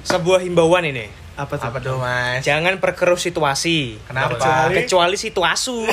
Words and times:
Sebuah 0.00 0.42
himbauan 0.42 0.86
ini. 0.86 1.06
Apa 1.34 1.56
tuh? 1.56 1.66
Apa 1.66 1.78
tuh 1.80 1.96
mas? 1.98 2.42
Jangan 2.42 2.78
perkeruh 2.78 3.18
situasi. 3.18 3.98
Kenapa? 4.06 4.36
Kecuali- 4.36 4.76
Kecuali 4.84 5.16
situasu. 5.16 5.86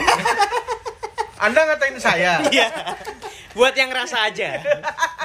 Anda 1.45 1.59
ngatain 1.65 1.97
saya? 1.97 2.41
Iya. 2.53 2.69
Buat 3.53 3.73
yang 3.73 3.89
ngerasa 3.89 4.21
aja. 4.21 4.61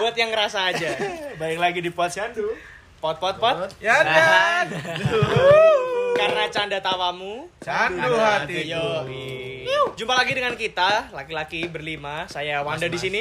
Buat 0.00 0.16
yang 0.16 0.32
ngerasa 0.32 0.72
aja. 0.72 0.88
Baik 1.36 1.58
lagi 1.60 1.84
di. 1.84 1.92
Pot 2.96 3.20
pot 3.20 3.36
pot. 3.36 3.68
ya 3.76 4.00
dan 4.00 4.72
Karena 6.20 6.48
canda 6.48 6.78
tawamu. 6.80 7.44
candu 7.60 8.14
hatiku. 8.14 9.04
Yo. 9.68 9.80
Jumpa 9.92 10.14
lagi 10.14 10.32
dengan 10.32 10.56
kita, 10.56 11.12
laki-laki 11.12 11.68
berlima. 11.68 12.24
Saya 12.24 12.64
Wanda 12.64 12.88
di 12.88 12.96
sini. 12.96 13.20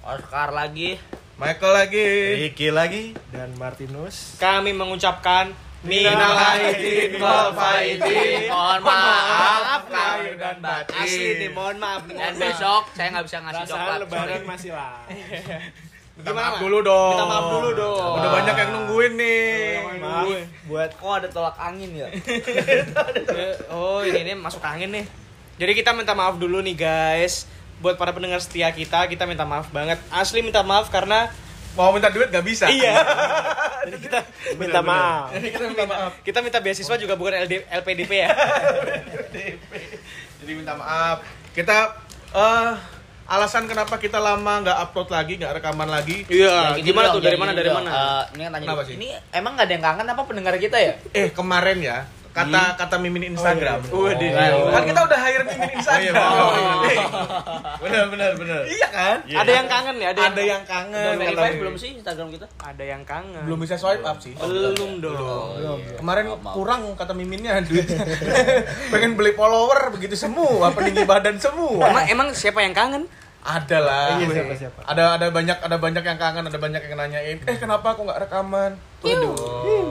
Oscar 0.00 0.56
lagi. 0.56 0.96
Michael 1.34 1.72
lagi. 1.74 2.08
Ricky 2.46 2.68
lagi. 2.70 3.10
Dan 3.34 3.58
Martinus. 3.58 4.38
Kami 4.38 4.70
mengucapkan 4.70 5.50
Minal 5.84 6.32
aidin 6.32 7.20
wal 7.20 7.52
faidin. 7.52 8.48
Mohon 8.48 8.80
maaf 8.88 9.84
lahir 9.92 10.32
dan 10.40 10.56
batin. 10.64 10.96
Asli 10.96 11.30
nih, 11.44 11.50
mohon 11.52 11.76
maaf. 11.76 12.08
Dan 12.08 12.16
mohon 12.16 12.34
maaf. 12.40 12.40
besok 12.40 12.82
saya 12.96 13.08
nggak 13.12 13.24
bisa 13.28 13.36
ngasih 13.44 13.60
Perasaan 13.60 13.76
coklat. 13.84 13.98
lebaran 14.00 14.42
masih 14.48 14.70
lah. 14.72 14.96
Minta 16.14 16.30
Gimana, 16.30 16.40
maaf 16.40 16.54
dulu 16.62 16.78
dong. 16.80 17.10
Minta 17.12 17.26
maaf 17.28 17.46
dulu 17.52 17.70
dong. 17.76 18.14
Udah 18.16 18.30
banyak 18.32 18.54
yang 18.56 18.70
nungguin 18.72 19.12
nih. 19.18 19.52
Maaf 20.00 20.26
buat 20.70 20.90
Kok 20.96 21.12
ada 21.20 21.28
tolak 21.28 21.56
angin 21.60 21.90
ya? 21.92 22.08
Oh, 23.74 24.00
ini 24.00 24.20
nih 24.24 24.36
masuk 24.38 24.64
angin 24.64 24.88
nih. 24.88 25.04
Jadi 25.60 25.72
kita 25.76 25.92
minta 25.92 26.16
maaf 26.16 26.40
dulu 26.40 26.64
nih 26.64 26.78
guys. 26.78 27.44
Buat 27.84 28.00
para 28.00 28.16
pendengar 28.16 28.40
setia 28.40 28.72
kita, 28.72 29.04
kita 29.12 29.28
minta 29.28 29.44
maaf 29.44 29.68
banget. 29.68 30.00
Asli 30.08 30.40
minta 30.40 30.64
maaf 30.64 30.88
karena 30.88 31.28
Mau 31.74 31.90
minta 31.90 32.06
duit 32.08 32.30
gak 32.30 32.46
bisa. 32.46 32.70
iya. 32.70 32.96
minta 34.62 34.78
maaf. 34.80 35.34
Jadi 35.34 35.52
kita 35.52 35.64
minta 35.68 35.84
maaf. 35.84 36.12
Kita 36.22 36.38
minta 36.40 36.58
beasiswa 36.62 36.96
juga 36.96 37.18
bukan 37.18 37.34
LD, 37.44 37.66
LPDP 37.66 38.12
ya. 38.24 38.28
Jadi 40.40 40.52
minta 40.54 40.78
maaf. 40.78 41.20
Kita 41.50 41.98
eh 42.32 42.72
alasan 43.26 43.66
kenapa 43.66 43.98
kita 43.98 44.22
lama 44.22 44.62
nggak 44.62 44.78
upload 44.86 45.08
lagi, 45.10 45.34
nggak 45.36 45.60
rekaman 45.60 45.88
lagi. 45.90 46.22
Iya, 46.30 46.78
Jadi 46.78 46.88
gimana 46.88 47.10
dong, 47.10 47.14
tuh? 47.18 47.22
Dari 47.26 47.34
jadi 47.34 47.42
mana? 47.42 47.50
gini 47.50 47.60
Dari 47.60 47.70
mana? 47.74 47.90
Eh, 47.90 48.22
ini 48.32 48.42
kan 48.46 48.50
tanya. 48.54 48.64
Kenapa 48.64 48.82
sih? 48.86 48.94
Ini 48.94 49.08
emang 49.34 49.52
nggak 49.58 49.66
ada 49.66 49.74
yang 49.74 49.84
kangen 49.84 50.06
apa 50.08 50.22
pendengar 50.24 50.54
kita 50.56 50.76
ya? 50.78 50.92
Eh 51.10 51.28
kemarin 51.34 51.78
ya 51.82 51.98
kata 52.34 52.74
kata 52.74 52.96
mimin 52.98 53.30
Instagram. 53.30 53.78
Oh, 53.94 54.10
iya. 54.10 54.34
Waduh. 54.34 54.74
Kan 54.74 54.82
kita 54.90 55.00
udah 55.06 55.18
hire 55.22 55.44
mimin 55.46 55.70
Instagram. 55.78 56.14
Oh, 56.18 56.50
Benar 57.84 58.04
benar 58.10 58.30
benar. 58.34 58.60
Iya 58.66 58.88
kan? 58.90 59.16
Iya. 59.22 59.36
Ada 59.38 59.52
yang 59.54 59.66
kangen 59.70 59.96
ya? 59.96 60.08
Ada 60.10 60.18
yang, 60.20 60.32
Ada 60.34 60.42
yang 60.42 60.62
kangen. 60.66 60.98
Udah 60.98 61.14
kata 61.14 61.22
verify 61.22 61.46
Mimin. 61.46 61.60
belum 61.62 61.74
sih 61.78 61.90
Instagram 61.94 62.28
kita? 62.34 62.46
ada 62.58 62.84
yang 62.84 63.02
kangen. 63.04 63.42
Belum 63.46 63.58
bisa 63.62 63.74
swipe 63.78 64.02
up 64.02 64.18
sih. 64.18 64.34
Belum 64.34 64.90
dong. 64.98 65.78
Kemarin 65.94 66.24
Maaf, 66.26 66.40
maaf. 66.42 66.54
kurang 66.58 66.80
kata 66.94 67.12
miminnya 67.14 67.62
duit. 67.62 67.86
Pengen 68.92 69.14
beli 69.14 69.30
follower 69.32 69.94
begitu 69.94 70.18
semua, 70.18 70.74
peninggi 70.74 71.06
badan 71.06 71.38
semua. 71.38 71.86
Emang, 71.86 72.04
emang 72.10 72.28
siapa 72.34 72.58
yang 72.60 72.74
kangen? 72.74 73.06
Ada 73.44 73.76
lah. 73.78 74.16
Iya, 74.16 74.26
siapa, 74.32 74.54
siapa? 74.56 74.78
Ada 74.88 75.20
ada 75.20 75.26
banyak 75.28 75.58
ada 75.60 75.76
banyak 75.76 76.00
yang 76.00 76.16
kangen, 76.16 76.44
ada 76.48 76.56
banyak 76.56 76.80
yang 76.80 76.96
nanyain, 76.96 77.36
"Eh, 77.44 77.56
kenapa 77.60 77.92
aku 77.92 78.08
nggak 78.08 78.24
rekaman?" 78.24 78.80
Waduh. 79.04 79.36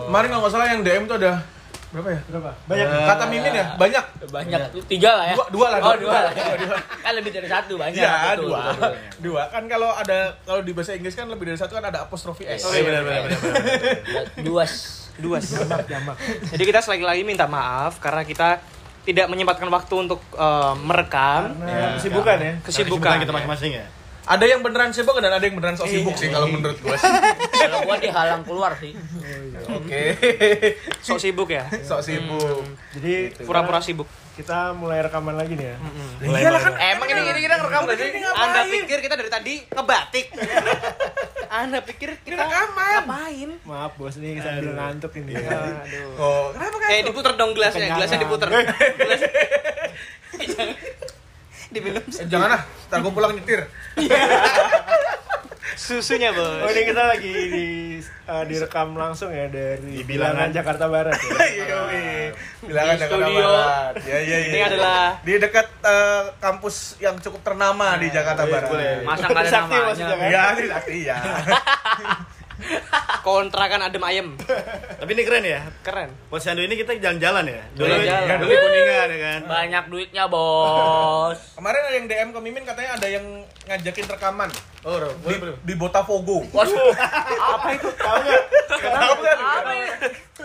Kemarin 0.09 0.27
kalau 0.27 0.41
nggak 0.41 0.53
salah 0.57 0.67
yang 0.73 0.81
DM 0.81 1.05
tuh 1.05 1.21
ada 1.21 1.45
berapa 1.93 2.09
ya? 2.09 2.21
Berapa? 2.25 2.51
Banyak. 2.65 2.87
Kata 3.05 3.23
mimin 3.29 3.53
ya? 3.53 3.65
Banyak. 3.77 4.05
Banyak. 4.33 4.59
Tiga 4.89 5.11
lah 5.13 5.25
ya. 5.29 5.35
Dua, 5.37 5.47
dua 5.53 5.67
lah. 5.69 5.79
Oh 5.79 5.95
dua. 5.95 6.11
lah. 6.11 6.33
Dua, 6.41 6.55
dua. 6.57 6.77
Kan 7.05 7.13
lebih 7.13 7.31
dari 7.31 7.45
satu 7.45 7.73
banyak. 7.77 8.01
Iya, 8.01 8.13
Betul, 8.33 8.49
dua. 8.49 8.57
betul, 8.57 8.73
betul. 8.73 8.93
Dua. 9.21 9.41
Kan 9.53 9.63
kalau 9.69 9.89
ada 9.93 10.19
kalau 10.41 10.61
di 10.65 10.71
bahasa 10.73 10.97
Inggris 10.97 11.13
kan 11.13 11.29
lebih 11.29 11.45
dari 11.53 11.59
satu 11.61 11.77
kan 11.77 11.85
ada 11.85 12.09
apostrofi 12.09 12.49
S. 12.49 12.65
Oh, 12.65 12.73
iya 12.73 12.81
benar 12.81 13.01
benar 13.05 13.21
benar. 13.29 13.39
Dua. 14.41 14.65
Dua. 15.13 15.37
Jamak, 15.37 15.85
jamak. 15.85 16.17
Jadi 16.49 16.63
kita 16.65 16.79
sekali 16.81 17.05
lagi 17.05 17.21
minta 17.21 17.45
maaf 17.45 18.01
karena 18.01 18.25
kita 18.25 18.57
tidak 19.05 19.29
menyempatkan 19.29 19.69
waktu 19.69 19.93
untuk 20.09 20.25
eh, 20.33 20.73
merekam. 20.81 21.53
Karena 21.61 21.93
kesibukan 22.01 22.37
ya. 22.41 22.53
Kesibukan. 22.65 23.13
kita 23.21 23.31
masing-masing 23.31 23.71
ya. 23.77 23.85
Ada 24.23 24.45
yang 24.47 24.63
beneran 24.63 24.95
sibuk 24.95 25.19
dan 25.19 25.35
ada 25.35 25.43
yang 25.43 25.59
beneran 25.59 25.75
sok 25.75 25.91
sibuk 25.91 26.15
sih 26.15 26.31
kalau 26.31 26.47
menurut 26.47 26.79
gua 26.79 26.95
sih. 26.95 27.11
Kalau 27.63 27.79
gua 27.83 27.95
dihalang 27.99 28.43
keluar 28.43 28.71
sih. 28.75 28.91
Oke. 29.67 30.01
Sok 31.05 31.19
sibuk 31.19 31.47
ya. 31.47 31.67
Sok 31.83 32.03
sibuk. 32.03 32.63
Jadi 32.95 33.35
Pura-pura 33.43 33.79
sibuk. 33.79 34.07
kita 34.33 34.73
mulai 34.73 35.05
rekaman 35.05 35.37
lagi 35.37 35.53
nih 35.53 35.67
ya. 35.69 35.77
Iyalah 36.25 36.57
kan 36.57 36.73
Emang 36.73 37.05
ini 37.05 37.21
gini 37.21 37.39
kita 37.45 37.55
ngerekam 37.61 37.83
tadi? 37.85 38.03
Anda 38.33 38.61
pikir 38.65 38.97
kita 39.05 39.15
dari 39.15 39.29
tadi 39.29 39.53
ngebatik? 39.69 40.25
Anda 41.61 41.79
pikir 41.85 42.09
kita 42.25 42.41
rekaman. 42.41 43.05
ngapain? 43.05 43.49
Maaf 43.61 43.93
bos 43.93 44.17
nih 44.17 44.41
sambil 44.41 44.73
ngantuk 44.73 45.13
ini. 45.21 45.37
Aduh. 45.37 46.17
Oh, 46.17 46.43
kenapa 46.49 46.75
kan? 46.81 46.89
Eh 46.89 46.99
diputer 47.05 47.31
dong 47.37 47.51
gelasnya, 47.53 47.93
gelasnya 47.93 48.19
diputer. 48.25 48.47
Jangan. 51.73 51.75
Diminum 51.75 52.03
Eh, 52.13 52.27
jangan 52.29 52.49
ah, 52.51 52.61
ntar 52.87 52.97
gua 53.01 53.11
pulang 53.11 53.33
nyetir. 53.33 53.65
susunya 55.73 56.29
Oh 56.29 56.37
bos. 56.61 56.69
ini 56.69 56.81
kita 56.85 57.03
lagi 57.03 57.33
di 57.49 57.67
eh, 57.97 58.43
direkam 58.45 58.93
langsung 58.93 59.33
ya 59.33 59.49
dari 59.49 59.81
Di 59.97 60.05
Bilangan. 60.05 60.45
Bilangan 60.45 60.49
Jakarta 60.53 60.85
Barat 60.85 61.17
ya. 61.17 61.33
Iya. 61.49 61.81
Bilangan 62.61 62.93
Di 62.93 63.01
Jakarta 63.01 63.25
studio. 63.25 63.41
Barat. 63.41 63.93
Ya, 63.99 64.17
ya, 64.21 64.37
ya. 64.37 64.51
Ini 64.53 64.59
adalah 64.63 65.01
di 65.19 65.33
dekat 65.35 65.67
eh, 65.81 66.23
kampus 66.37 66.75
yang 66.99 67.17
cukup 67.17 67.41
ternama 67.41 67.97
di 67.97 68.07
Jakarta 68.07 68.45
Boleh, 68.45 68.53
Barat. 68.53 68.69
boleh. 68.69 68.91
Masa 69.01 69.25
nggak 69.25 69.41
ada 69.41 69.49
Sakti 69.49 69.75
namanya? 69.75 70.05
kan? 70.05 70.21
Iya, 70.29 70.41
sakti 70.69 70.97
ya. 71.03 71.17
kontrakan 73.23 73.87
adem 73.87 74.03
ayem. 74.03 74.27
Tapi 74.99 75.11
ini 75.15 75.23
keren 75.23 75.43
ya. 75.47 75.61
Keren. 75.81 76.09
Posyandu 76.27 76.63
ini 76.63 76.75
kita 76.75 76.95
jalan-jalan 76.99 77.47
ya. 77.47 77.63
Dulu 77.73 77.93
ya, 78.03 78.35
dulu 78.37 78.51
kuningan 78.51 79.07
ya 79.07 79.19
kan. 79.19 79.41
Banyak 79.47 79.83
duitnya 79.87 80.23
bos. 80.27 81.39
Kemarin 81.57 81.81
ada 81.87 81.95
yang 81.95 82.07
DM 82.07 82.29
ke 82.35 82.39
Mimin 82.43 82.63
katanya 82.67 82.99
ada 82.99 83.07
yang 83.07 83.25
ngajakin 83.65 84.05
rekaman 84.11 84.51
Oh, 84.83 84.99
Bro, 84.99 85.15
di, 85.15 85.23
boleh 85.23 85.37
boleh. 85.39 85.55
di 85.63 85.73
Botafogo. 85.79 86.43
Waduh. 86.51 86.91
Apa 87.55 87.67
itu? 87.71 87.87
Tahu 87.95 88.19
nggak? 89.15 89.37
Tahu? 89.39 89.71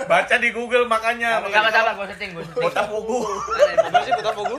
Baca 0.07 0.35
di 0.39 0.49
Google 0.55 0.87
makanya. 0.87 1.43
Gua 1.43 1.51
setting 1.51 2.39
gua 2.39 2.47
setting. 2.47 2.63
Botafogo. 2.63 3.19
Apa 3.83 3.99
sih 4.07 4.13
Botafogo? 4.15 4.57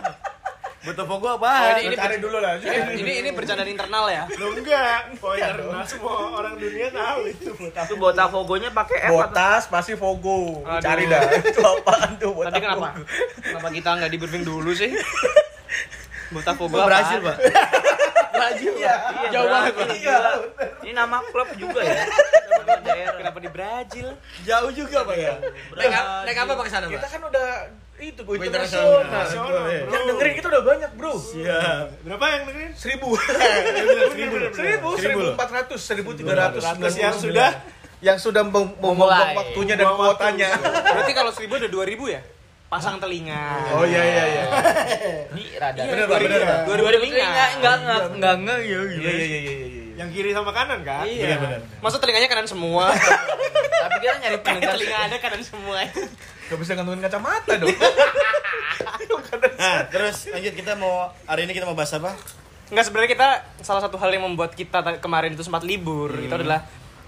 Botafogo 0.79 1.27
Oh, 1.27 1.35
apa? 1.35 1.75
ini- 1.75 1.91
Ini 1.91 1.95
cari 1.97 2.17
dulu 2.17 2.37
lah. 2.37 2.55
Ini 2.55 2.95
ini 2.97 3.11
ini 3.19 3.29
bercandaan 3.29 3.67
internal 3.67 4.07
ya. 4.07 4.23
Lo 4.33 4.47
enggak. 4.49 5.11
Pointer 5.19 5.59
nah, 5.65 5.83
semua 5.83 6.13
orang 6.33 6.55
dunia 6.55 6.87
tahu 6.89 7.19
itu 7.27 7.51
Botafogo. 7.51 7.83
Itu 7.85 7.95
Botafogonya 7.99 8.69
pakai 8.71 8.97
F 9.01 9.09
atau? 9.09 9.15
Botas 9.21 9.63
pasti 9.67 9.93
Fogo. 9.93 10.63
Aduh. 10.63 10.79
Cari 10.79 11.03
dah. 11.05 11.21
Itu 11.43 11.59
apaan 11.59 12.11
tuh 12.15 12.31
Botafogo? 12.31 12.47
Tadi 12.47 12.59
kenapa? 12.61 12.87
Kenapa 13.37 13.67
kita 13.69 13.89
nggak 13.93 14.09
di 14.09 14.17
briefing 14.17 14.43
dulu 14.43 14.71
sih? 14.71 14.91
Botafogo 16.29 16.71
Oh, 16.73 16.79
apa? 16.79 16.89
Brazil, 16.89 17.19
Pak. 17.21 17.37
Brazil. 18.31 18.71
Iya. 18.77 18.95
Jauh 19.29 19.47
banget. 19.47 19.73
Iya. 19.91 20.17
Ini 20.79 20.91
nama 20.93 21.17
klub 21.25 21.49
juga 21.55 21.81
ya. 21.81 22.07
Kenapa 23.11 23.37
di 23.37 23.49
Brazil? 23.49 24.07
Jauh 24.41 24.71
juga, 24.71 25.03
Pak 25.03 25.15
ya. 25.17 25.33
Naik 25.75 25.91
apa- 25.91 26.23
naik 26.23 26.37
apa 26.39 26.53
sana, 26.67 26.85
Kita 26.87 27.01
Pak? 27.01 27.09
kan 27.11 27.21
udah 27.25 27.47
itu 28.01 28.21
gue 28.23 28.35
internasional. 28.39 29.03
Yang 29.67 30.03
dengerin 30.07 30.33
kita 30.33 30.47
udah 30.47 30.63
banyak 30.63 30.91
bro. 30.95 31.13
Iya. 31.35 31.59
Berapa 32.01 32.25
yang 32.29 32.43
dengerin? 32.47 32.71
Seribu. 32.73 33.09
Seribu. 34.15 34.35
Seribu, 34.55 34.89
seribu 34.95 35.19
empat 35.33 35.49
ratus, 35.51 35.79
seribu 35.79 36.09
tiga 36.13 36.33
ratus, 36.33 36.63
yang 36.95 37.11
sudah 37.13 37.49
yang 37.99 38.15
sudah 38.15 38.47
mem- 38.47 38.79
mem- 38.79 38.95
Memulai. 38.95 39.35
waktunya 39.35 39.75
dan 39.75 39.91
kuotanya. 39.91 40.49
Berarti 40.63 41.11
kalau 41.11 41.31
seribu 41.35 41.59
ada 41.59 41.67
dua 41.67 41.83
ribu 41.83 42.07
ya? 42.07 42.23
Pasang 42.69 43.01
telinga. 43.01 43.73
Oh 43.73 43.83
iya 43.83 43.99
iya 43.99 44.23
iya. 44.29 44.43
Di 45.33 45.43
radar. 45.57 45.83
Bener, 45.83 46.05
Pak, 46.05 46.17
bener, 46.21 46.41
Pak. 46.45 46.57
Dua 46.63 46.75
ribu 46.77 46.87
telinga. 46.93 47.25
Enggak 47.25 47.49
enggak 47.57 47.75
enggak 47.75 48.01
enggak 48.13 48.33
enggak 48.39 48.59
ya 48.61 48.79
Iya 48.79 48.79
iya 48.85 49.11
iya 49.11 49.39
iya 49.41 49.53
iya. 49.57 49.93
yang 49.99 50.09
kiri 50.13 50.31
sama 50.31 50.53
kanan 50.53 50.79
kan? 50.85 51.03
Iya. 51.03 51.35
benar. 51.35 51.59
Masa 51.81 51.97
telinganya 51.97 52.29
kanan 52.29 52.47
semua? 52.47 52.93
Tapi 53.83 53.95
kita 53.99 54.15
nyari 54.21 54.37
pendengar 54.39 54.77
telinga 54.77 54.97
ada 55.01 55.17
kanan 55.17 55.41
semua. 55.43 55.77
Gak 56.49 56.57
bisa 56.57 56.73
ngantongin 56.73 57.01
kacamata 57.01 57.53
dong. 57.55 57.69
Nah, 59.59 59.83
terus 59.85 60.23
lanjut 60.25 60.55
kita 60.55 60.71
mau 60.73 61.11
hari 61.25 61.43
ini 61.43 61.51
kita 61.51 61.67
mau 61.67 61.75
bahas 61.75 61.91
apa? 61.91 62.15
Enggak 62.67 62.85
sebenarnya 62.85 63.11
kita 63.11 63.29
salah 63.59 63.81
satu 63.81 63.99
hal 63.99 64.09
yang 64.09 64.23
membuat 64.23 64.55
kita 64.55 64.79
ta- 64.79 64.97
kemarin 64.97 65.35
itu 65.35 65.43
sempat 65.43 65.61
libur 65.61 66.15
itu 66.15 66.31
adalah 66.31 66.63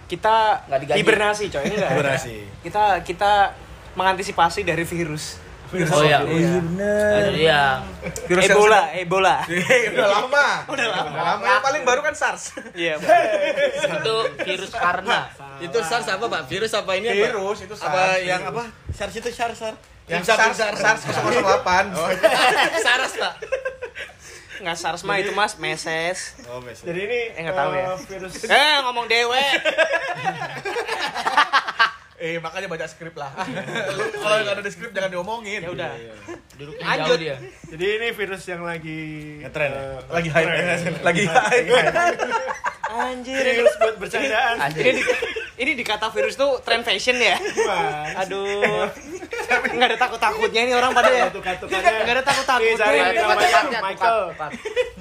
kita 0.06 0.68
Nggak 0.68 0.80
digaji. 0.82 0.98
hibernasi 1.00 1.44
coy 1.48 1.64
enggak. 1.66 1.90
Hibernasi. 1.90 2.36
Kita 2.62 2.84
kita 3.02 3.56
mengantisipasi 3.94 4.62
dari 4.62 4.84
virus. 4.84 5.40
Oh 5.72 6.04
iya. 6.04 6.20
Iya. 6.22 6.52
Ada 6.92 7.32
dia. 7.32 7.62
Virus 8.28 8.44
yang 8.44 8.58
Ebola, 8.60 8.82
Ebola. 8.94 9.36
udah 9.92 10.08
lama. 10.10 10.48
Udah 10.68 10.86
lama. 10.86 11.10
Udah 11.10 11.24
lama. 11.26 11.44
Yang 11.46 11.62
paling 11.62 11.84
baru 11.84 12.02
kan 12.02 12.14
SARS. 12.14 12.44
Iya. 12.74 13.00
Itu 13.80 14.16
virus 14.48 14.72
karena. 14.72 15.32
Itu 15.58 15.78
SARS 15.80 16.08
apa, 16.10 16.26
Pak? 16.28 16.42
Virus 16.46 16.72
apa 16.74 16.92
ini 16.94 17.08
apa? 17.08 17.24
Virus 17.26 17.60
itu 17.62 17.74
SARS. 17.74 17.88
Apa 17.88 18.04
yang 18.20 18.42
apa? 18.44 18.64
SARS 18.92 19.16
itu 19.16 19.30
SARS, 19.30 19.58
SARS. 19.58 19.80
Yang 20.06 20.24
SARS 20.28 20.60
SARS 20.76 21.02
008. 21.08 21.96
SARS, 22.86 23.14
Pak. 23.16 23.34
Nggak 24.62 24.78
SARS 24.78 25.02
mah 25.02 25.18
itu 25.18 25.32
mas, 25.32 25.56
meses. 25.56 26.36
Oh, 26.46 26.60
mes. 26.60 26.78
Jadi 26.78 27.00
ini 27.02 27.20
Eh, 27.32 27.42
nggak 27.42 27.56
tahu 27.56 27.72
ya. 27.74 27.86
eh, 27.88 27.98
virus 28.06 28.34
Eh 28.44 28.76
ngomong 28.84 29.08
dewe. 29.08 29.42
Eh 32.22 32.38
makanya 32.38 32.70
baca 32.70 32.86
skrip 32.86 33.18
lah. 33.18 33.34
Kalau 34.22 34.36
nggak 34.46 34.54
ada 34.54 34.62
di 34.62 34.70
skrip 34.70 34.94
jangan 34.94 35.10
diomongin. 35.10 35.58
Ya 35.58 35.74
udah. 35.74 35.90
Duduknya 36.54 36.86
Lanjut. 36.86 37.08
jauh 37.10 37.18
dia. 37.18 37.36
Jadi 37.66 37.86
ini 37.98 38.08
virus 38.14 38.44
yang 38.46 38.62
lagi 38.62 39.02
Ngetren 39.42 39.74
ya? 39.74 39.82
eh, 39.82 39.98
Lagi 40.06 40.30
hype. 40.30 40.52
Lagi 41.08 41.24
hype. 41.26 41.70
Anjir. 42.92 43.42
virus 43.42 43.74
buat 43.76 43.96
bercandaan. 43.98 44.56
Ini, 44.70 45.02
ini 45.58 45.72
dikata 45.74 46.14
virus 46.14 46.38
tuh 46.38 46.62
trend 46.62 46.86
fashion 46.86 47.18
ya? 47.18 47.42
Aduh. 48.22 48.86
Nggak 49.76 49.88
ada 49.90 49.98
takut-takutnya 49.98 50.62
nih 50.70 50.76
orang 50.78 50.94
pada 50.94 51.10
ya. 51.10 51.26
Tukar-tukarnya. 51.34 52.06
Nggak 52.06 52.16
ada 52.22 52.24
takut-takutnya. 52.24 53.82
Michael. 53.82 54.20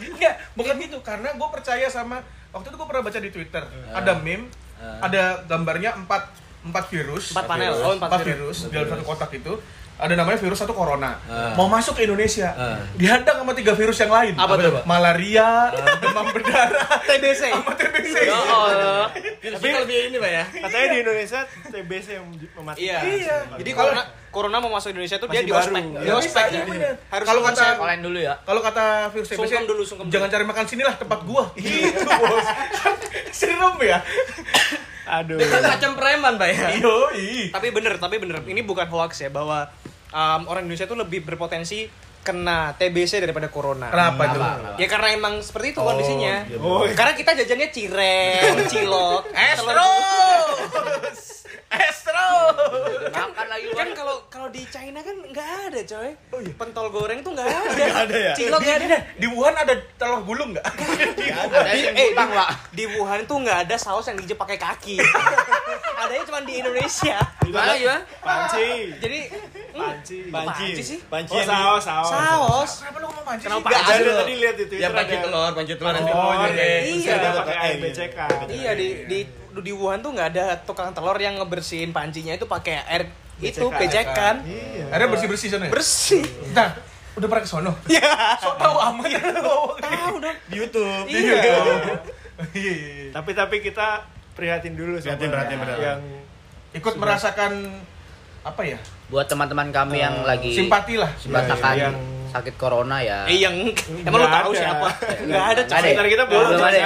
Enggak, 0.01 0.35
bukan 0.57 0.75
gitu 0.81 0.99
karena 1.05 1.37
gue 1.37 1.49
percaya 1.53 1.87
sama 1.93 2.25
waktu 2.51 2.73
itu 2.73 2.77
gue 2.77 2.89
pernah 2.89 3.05
baca 3.05 3.19
di 3.21 3.31
Twitter 3.31 3.63
ada 3.93 4.13
meme 4.17 4.49
ada 4.81 5.45
gambarnya 5.45 5.93
empat 5.95 6.40
empat 6.63 6.85
virus 6.89 7.33
Empat 7.33 7.47
panel. 7.47 7.73
Oh, 7.75 7.95
empat 7.95 8.21
virus. 8.21 8.67
di 8.67 8.75
dalam 8.75 8.89
satu 8.89 9.03
kotak 9.03 9.33
itu 9.33 9.55
ada 9.97 10.17
namanya 10.17 10.37
virus 10.37 10.57
satu 10.57 10.73
corona 10.73 11.21
mau 11.55 11.67
masuk 11.67 11.93
ke 11.93 12.05
Indonesia 12.05 12.57
dihadang 12.95 13.37
sama 13.39 13.53
tiga 13.53 13.73
virus 13.73 13.97
yang 13.97 14.09
lain 14.09 14.33
Apa 14.33 14.57
tuh, 14.57 14.73
Pak? 14.75 14.85
malaria 14.85 15.69
demam 16.01 16.25
berdarah 16.27 16.89
TBC. 17.11 17.43
sama 17.51 17.73
TBC 17.75 18.17
Ya 18.23 18.33
Allah. 18.33 19.13
Virus 19.41 19.57
kita 19.59 19.79
lebih 19.81 19.97
ini, 20.07 20.17
Pak 20.17 20.31
ya. 20.31 20.45
Katanya 20.47 20.87
di 20.87 20.99
Indonesia 21.01 21.41
TBC 21.67 22.09
yang 22.15 22.27
mematikan. 22.29 22.77
Iya. 22.77 22.99
Iya. 23.03 23.37
Jadi 23.57 23.71
corona 23.73 24.03
corona 24.31 24.57
mau 24.59 24.71
masuk 24.71 24.89
Indonesia 24.91 25.17
tuh 25.17 25.27
dia 25.27 25.41
Masih 25.41 25.49
di 25.49 25.53
baru. 25.53 25.65
ospek. 25.65 25.83
Di 25.83 25.97
Iya, 26.01 26.15
ospek. 26.15 26.45
iya, 26.47 26.63
bener. 26.63 26.95
Harus 27.07 27.27
Kalau 27.27 27.41
kata- 27.43 27.77
Kalian 27.79 28.01
dulu 28.03 28.19
ya. 28.21 28.35
kalau 28.41 28.61
kata 28.63 28.85
virus 29.11 29.29
TBC 29.29 29.41
Sungkem 29.43 29.65
dulu, 29.67 29.83
sungkem 29.83 30.07
jangan 30.09 30.29
cari 30.29 30.45
makan 30.47 30.65
sini 30.67 30.83
lah 30.83 30.95
tempat 30.95 31.21
gua 31.23 31.45
gitu 31.55 32.09
bos 32.21 32.47
serem 33.31 33.77
ya 33.83 33.99
Aduh. 35.11 35.39
Itu 35.43 35.57
macam 35.59 35.91
preman, 35.99 36.39
Pak 36.39 36.49
ya. 36.55 36.69
iyo 36.79 37.11
Tapi 37.51 37.69
bener, 37.75 37.99
tapi 37.99 38.23
bener. 38.23 38.47
Ini 38.47 38.63
bukan 38.63 38.87
hoax 38.87 39.27
ya 39.27 39.31
bahwa 39.35 39.67
um, 40.15 40.41
orang 40.47 40.67
Indonesia 40.67 40.87
tuh 40.87 40.99
lebih 40.99 41.27
berpotensi 41.27 41.91
kena 42.21 42.77
TBC 42.77 43.25
daripada 43.25 43.49
corona. 43.49 43.89
kenapa 43.89 44.29
Kenapa? 44.29 44.77
Ya 44.77 44.87
karena 44.93 45.09
emang 45.17 45.41
seperti 45.41 45.73
itu 45.73 45.81
kondisinya. 45.81 46.45
Oh, 46.61 46.85
Karena 46.93 47.17
kita 47.17 47.33
jajannya 47.33 47.69
cireng, 47.73 48.55
cilok, 48.73 49.33
Estro 49.33 49.73
Estro 49.73 49.90
Makan 53.11 53.47
lagi 53.47 53.67
Kan 53.71 53.89
kalau 53.93 54.17
kalau 54.27 54.49
di 54.49 54.63
China 54.67 55.01
kan 55.01 55.17
nggak 55.21 55.49
ada 55.67 55.81
coy. 55.83 56.11
Oh, 56.31 56.39
iya. 56.39 56.53
Pentol 56.55 56.87
goreng 56.89 57.21
tuh 57.21 57.33
nggak 57.33 57.47
ada. 57.51 57.71
Nggak 57.71 57.97
ada 58.03 58.17
ya? 58.17 58.33
Cilok 58.35 58.61
nggak 58.61 58.77
ada. 58.83 58.99
di 59.15 59.27
Wuhan 59.27 59.55
ada 59.55 59.75
telur 59.95 60.21
gulung 60.23 60.51
nggak 60.53 60.65
Ada 60.65 61.59
Di, 61.71 61.81
eh, 61.87 62.09
utang, 62.11 62.29
di, 62.29 62.37
Pak. 62.37 62.49
di 62.73 62.85
Wuhan 62.91 63.21
tuh 63.25 63.37
nggak 63.39 63.59
ada 63.65 63.77
saus 63.77 64.05
yang 64.05 64.17
dijep 64.17 64.37
pakai 64.37 64.57
kaki. 64.57 64.97
Adanya 66.01 66.25
cuma 66.25 66.41
di 66.43 66.55
Indonesia. 66.57 67.17
Gimana 67.41 67.73
gimana? 67.75 68.01
panci. 68.19 68.69
Jadi 68.97 69.21
Panci. 69.71 70.17
Panci 70.29 70.83
sih? 70.83 70.99
Panci. 71.07 71.33
Oh, 71.33 71.45
saus, 71.45 71.83
saus. 71.85 72.09
saus. 72.11 72.71
kenapa 72.81 72.99
lu 72.99 73.07
ngomong 73.07 73.25
panci 73.25 73.45
Kenapa 73.47 73.69
panci? 73.69 73.93
ada 73.95 74.13
tadi 74.19 74.35
lihat 74.35 74.55
Twitter 74.57 74.77
Yang 74.77 74.93
panci 74.93 75.15
telur, 75.17 75.51
panci 75.53 75.73
telur. 75.75 75.93
Panci 75.95 76.11
Oh, 76.11 76.33
iya, 76.49 76.67
iya. 76.83 77.15
Iya. 77.15 77.31
pakai 77.35 77.57
air 77.57 77.77
BCK. 77.79 78.19
Iya 78.51 78.71
di 78.75 78.89
di 79.07 79.19
di 79.53 79.71
Wuhan 79.71 79.99
tuh 79.99 80.11
nggak 80.11 80.29
ada 80.31 80.45
tukang 80.61 80.91
telur 80.91 81.15
yang 81.15 81.35
ngebersihin 81.37 81.91
pancinya 81.91 82.31
itu 82.31 82.45
pakai 82.45 82.81
air 82.85 83.11
itu 83.39 83.59
Becekan. 83.59 83.81
becekan. 83.81 84.35
Iya. 84.45 84.85
ada 84.91 85.05
bersih 85.07 85.27
bersih 85.27 85.49
sana 85.49 85.65
ya? 85.67 85.71
Bersih. 85.71 86.23
nah 86.53 86.71
udah 87.13 87.27
pernah 87.27 87.43
ke 87.43 87.51
sono 87.51 87.73
Ya. 87.89 88.37
so 88.37 88.55
tau 88.55 88.77
amat 88.93 89.11
Tahu 89.81 90.15
dong. 90.19 90.37
Di 90.47 90.57
YouTube. 90.57 91.05
Iya. 91.07 91.35
iya 92.55 92.73
iya 92.73 92.73
iya. 92.73 93.11
Tapi 93.11 93.31
tapi 93.33 93.57
kita 93.61 94.07
prihatin 94.33 94.73
dulu 94.73 94.97
Prihatin, 94.97 95.27
prihatin, 95.27 95.57
benar. 95.59 95.77
yang 95.77 96.01
ikut 96.73 96.95
merasakan 96.95 97.83
apa 98.41 98.63
ya 98.63 98.79
Buat 99.09 99.27
teman-teman 99.27 99.69
kami 99.69 99.99
yang 99.99 100.23
lagi 100.23 100.55
simpati 100.55 100.95
lah 100.95 101.11
merasakan 101.27 101.75
Yang- 101.75 101.99
sakit 102.31 102.55
corona 102.55 103.03
ya. 103.03 103.27
Eh 103.27 103.39
yang 103.39 103.55
emang 104.03 104.21
lu 104.21 104.29
tahu 104.29 104.51
siapa? 104.55 104.87
Nggak 105.27 105.45
ada 105.51 105.63
saudara 105.67 106.09
kita 106.09 106.23
Belum 106.25 106.41
ada 106.61 106.79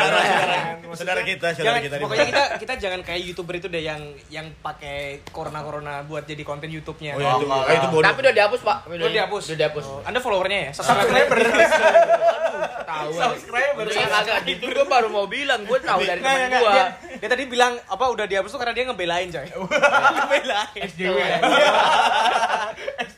saudara, 0.95 1.21
kita, 1.27 1.47
saudara 1.53 1.79
kita. 1.83 1.95
pokoknya 1.99 2.27
kita 2.31 2.45
kita 2.63 2.75
jangan 2.79 3.01
kayak 3.03 3.21
youtuber 3.21 3.59
itu 3.59 3.67
deh 3.67 3.83
yang 3.83 3.99
yang 4.31 4.47
pakai 4.63 5.27
corona 5.29 5.61
corona 5.61 6.01
buat 6.03 6.23
jadi 6.23 6.41
konten 6.41 6.71
YouTube-nya. 6.71 7.19
Oh, 7.19 7.21
ya, 7.21 7.31
itu, 7.35 7.47
Oh, 7.47 7.63
eh, 7.67 7.75
itu 7.75 7.89
bodoh. 7.91 8.07
Tapi 8.07 8.19
udah 8.23 8.33
dihapus, 8.33 8.61
Pak. 8.63 8.77
Udah 8.87 9.11
dihapus. 9.11 9.43
Udah 9.51 9.59
dihapus. 9.59 9.85
Oh, 9.85 10.01
Anda 10.07 10.19
followernya 10.19 10.59
ya? 10.59 10.71
subscriber 10.73 11.39
Tahu. 12.85 13.11
subscriber 13.11 13.87
yang 13.91 14.13
agak 14.13 14.39
gitu 14.47 14.65
gue 14.71 14.87
baru 14.87 15.09
mau 15.09 15.27
bilang, 15.27 15.67
gue 15.67 15.79
tahu 15.83 16.01
dari 16.01 16.21
teman 16.21 16.53
gua. 16.55 16.73
Dia, 16.73 16.87
dia 17.19 17.29
tadi 17.29 17.45
bilang 17.45 17.75
apa 17.85 18.05
udah 18.07 18.25
dihapus 18.25 18.51
tuh 18.51 18.61
karena 18.61 18.71
dia 18.73 18.85
ngebelain 18.87 19.29
coy. 19.29 19.47
ngebelain. 20.17 20.81
SJW 20.87 21.19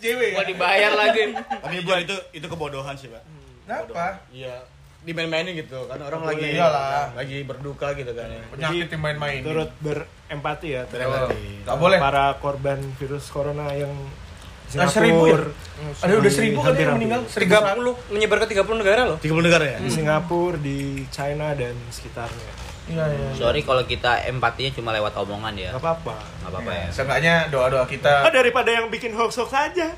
SJW 0.06 0.20
ya 0.22 0.32
Gua 0.32 0.44
dibayar 0.46 0.92
lagi. 0.94 1.22
Tapi 1.34 1.76
buat 1.82 1.98
itu 2.00 2.16
itu 2.32 2.46
kebodohan 2.46 2.94
sih, 2.94 3.08
Pak. 3.08 3.22
kenapa 3.66 4.22
Iya. 4.30 4.62
Dimain-mainin 5.02 5.54
gitu 5.56 5.86
kan 5.86 5.98
orang 6.00 6.22
lagi 6.24 6.50
Iyalah. 6.52 7.14
lagi 7.14 7.42
berduka 7.42 7.94
gitu 7.94 8.10
kan 8.10 8.26
ya. 8.26 8.42
penyakit 8.48 8.90
yang 8.90 9.02
main-main 9.02 9.38
turut 9.40 9.70
berempati 9.78 10.74
ya 10.74 10.82
terhadap 10.84 11.30
nggak 11.30 11.78
boleh 11.78 11.98
para 11.98 12.34
korban 12.36 12.78
virus 12.98 13.30
corona 13.30 13.70
yang 13.70 13.94
Ah, 14.66 14.90
seribu 14.90 15.30
ya? 15.30 15.38
Singapura, 15.38 16.02
ada 16.02 16.12
udah 16.18 16.32
seribu 16.34 16.58
kan 16.58 16.74
yang 16.74 16.98
meninggal 16.98 17.22
seribu 17.30 17.54
30 17.54 18.10
menyebar 18.10 18.36
ke 18.42 18.46
30 18.50 18.82
negara 18.82 19.00
loh. 19.06 19.16
30 19.16 19.46
negara 19.46 19.64
ya? 19.64 19.78
di 19.78 19.90
Singapura, 19.94 20.58
di 20.58 20.78
China 21.06 21.54
dan 21.54 21.70
sekitarnya. 21.86 22.65
Iya 22.86 23.04
iya 23.08 23.28
Sorry 23.34 23.60
kalau 23.60 23.82
kita 23.82 24.22
empatinya 24.24 24.70
cuma 24.72 24.90
lewat 24.90 25.14
omongan 25.16 25.54
ya. 25.54 25.70
Gak 25.74 25.82
apa-apa. 25.82 26.14
Gak 26.16 26.50
apa-apa 26.50 26.70
ya. 26.70 26.86
Seenggaknya 26.88 27.34
doa-doa 27.48 27.84
kita 27.84 28.22
Oh, 28.22 28.30
daripada 28.30 28.70
yang 28.70 28.86
bikin 28.86 29.10
hoax-hoax 29.10 29.50
aja. 29.52 29.86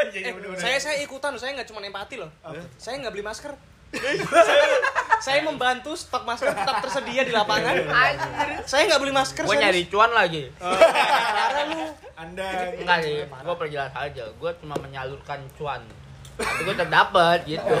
Eh, 0.00 0.32
saya 0.56 0.80
saya 0.80 0.96
ikutan, 0.98 1.36
saya 1.36 1.54
nggak 1.54 1.68
cuma 1.68 1.78
empati 1.78 2.18
loh. 2.18 2.26
Saya 2.74 2.98
nggak 2.98 3.12
beli 3.12 3.22
masker. 3.22 3.52
saya, 3.94 4.64
saya 5.20 5.38
membantu 5.42 5.92
stok 5.94 6.24
masker 6.24 6.50
tetap 6.50 6.82
tersedia 6.82 7.22
di 7.22 7.30
lapangan. 7.30 7.74
Saya 8.64 8.88
nggak 8.88 8.98
beli 8.98 9.12
masker. 9.12 9.44
Gue 9.44 9.54
saya- 9.54 9.68
nyari 9.68 9.86
cuan 9.86 10.10
lagi. 10.10 10.48
Parah 11.36 11.64
lu. 11.68 11.84
Anda 12.16 12.74
Enggak 12.74 12.98
sih, 13.02 13.22
gue 13.22 13.54
perjelas 13.56 13.92
aja. 13.92 14.24
Gue 14.34 14.50
cuma 14.58 14.74
menyalurkan 14.78 15.38
cuan. 15.54 15.84
Tapi 16.34 16.60
gue 16.64 16.74
tetap 16.74 16.90
dapat 16.90 17.38
gitu. 17.44 17.74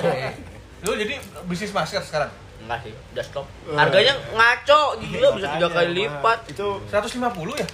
lu 0.80 0.92
jadi 0.94 1.14
bisnis 1.44 1.72
masker 1.72 2.00
sekarang 2.00 2.30
Enggak 2.60 2.78
sih, 2.82 2.92
udah 2.92 3.24
stop. 3.24 3.46
Harganya 3.68 4.14
ngaco, 4.30 4.80
gila 5.00 5.28
bisa 5.34 5.46
tiga 5.50 5.68
kali 5.68 5.90
lipat. 5.96 6.38
Itu 6.46 6.66
150 6.84 7.20
ya 7.56 7.66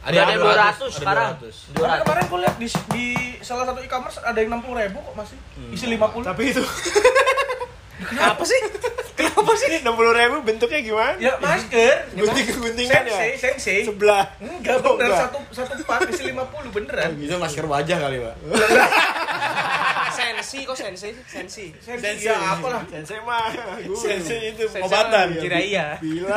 ada 0.00 0.32
200 0.32 0.88
sekarang. 0.88 1.36
200. 1.36 1.76
Karena 1.76 1.96
kemarin 2.00 2.24
gue 2.24 2.38
lihat 2.40 2.56
di, 2.56 2.66
di 2.88 3.06
salah 3.40 3.68
satu 3.68 3.80
e-commerce 3.80 4.16
ada 4.18 4.40
yang 4.40 4.56
60 4.56 4.80
ribu 4.80 4.98
kok 4.98 5.12
masih 5.12 5.36
isi 5.68 5.86
50 5.90 6.24
tapi 6.24 6.42
itu 6.48 6.64
Kenapa 8.00 8.40
sih? 8.40 8.56
Kenapa 9.20 9.52
sih? 9.52 9.68
ini 9.68 9.84
60 9.84 9.92
ribu 10.16 10.36
bentuknya 10.40 10.80
gimana? 10.80 11.12
ya 11.20 11.36
masker 11.36 12.08
Gunting-guntingan 12.16 13.02
ya? 13.04 13.12
sensei 13.12 13.32
sensei 13.36 13.78
Sebelah. 13.84 14.24
enggak 14.40 14.80
Oh, 14.80 14.96
bener 14.96 15.12
enggak. 15.12 15.20
satu 15.28 15.38
satu 15.52 15.84
pak 15.84 16.08
isi 16.08 16.32
50 16.32 16.48
beneran 16.72 17.10
Itu 17.20 17.36
masker 17.36 17.64
wajah 17.68 17.96
kali, 18.00 18.16
Pak. 18.24 18.34
Sensi 20.40 20.64
kok 20.64 20.72
sensi? 20.72 21.08
Sensi. 21.28 21.66
sensei 21.78 22.24
ya 22.24 22.56
apalah 22.56 22.80
Sensei 22.88 23.20
mah 23.20 23.52
guru. 23.84 23.92
Sensei 23.94 24.50
itu 24.50 24.64
Sensei 24.64 24.80
pengobatan. 24.80 25.26
mah 25.30 25.40
Kira 25.40 25.58
iya. 25.60 25.86
Bila 26.00 26.36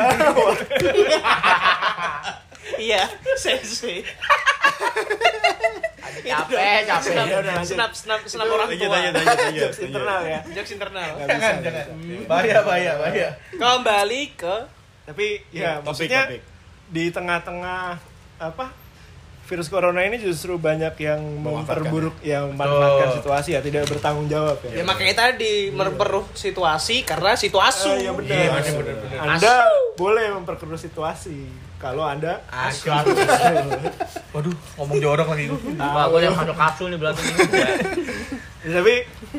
Iya, 2.74 3.04
sensi. 3.36 4.00
Capek, 6.24 6.80
capek. 6.84 7.14
Snap 7.64 7.92
snap 7.92 8.20
snap 8.24 8.46
orang 8.46 8.66
tua. 8.66 8.88
lanjut, 8.88 8.88
lanjut, 8.88 9.12
lanjut, 9.36 9.62
jokes 9.68 9.78
internal 9.80 10.20
ya. 10.24 10.40
Jokes 10.48 10.72
internal. 10.72 11.10
jangan 11.20 11.54
jangan 11.60 11.84
bahaya 12.24 12.58
bahaya 12.60 12.92
bahaya 12.96 13.28
Kembali 13.52 14.22
ke 14.32 14.56
Tapi 15.04 15.26
ya 15.52 15.80
Topik, 15.80 15.84
maksudnya 15.84 16.22
topik. 16.24 16.40
di 16.88 17.04
tengah-tengah 17.12 17.82
apa 18.40 18.66
virus 19.44 19.68
corona 19.68 20.00
ini 20.00 20.16
justru 20.16 20.56
banyak 20.56 20.96
yang 21.04 21.20
memperburuk 21.20 22.16
yang 22.24 22.56
memanfaatkan 22.56 23.20
situasi 23.20 23.48
ya 23.52 23.60
tidak 23.60 23.84
bertanggung 23.92 24.24
jawab 24.24 24.56
ya. 24.64 24.80
Ya 24.80 24.84
makanya 24.88 25.14
tadi 25.28 25.68
memperkeruh 25.68 26.32
situasi 26.32 27.04
karena 27.04 27.36
situasi. 27.36 27.92
Eh, 27.92 28.08
ya 28.08 28.12
benar. 28.16 28.32
Iya, 28.32 28.48
benar, 28.56 28.96
benar. 29.04 29.18
Anda 29.36 29.54
boleh 30.00 30.26
memperkeruh 30.40 30.80
situasi 30.80 31.44
kalau 31.76 32.08
Anda 32.08 32.40
waduh 34.32 34.56
ngomong 34.80 34.98
jorok 34.98 35.36
lagi 35.36 35.52
gue 35.52 35.60
Wah, 35.76 36.08
gue 36.08 36.20
yang 36.24 36.32
masuk 36.32 36.56
kasul 36.56 36.86
nih 36.88 36.98
belakang 36.98 37.24
ini. 37.28 37.44
Ya, 38.64 38.70
tapi 38.80 38.94